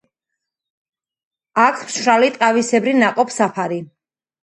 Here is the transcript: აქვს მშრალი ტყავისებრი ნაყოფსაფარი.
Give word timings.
აქვს 1.65 1.85
მშრალი 1.91 2.33
ტყავისებრი 2.41 2.99
ნაყოფსაფარი. 3.07 3.83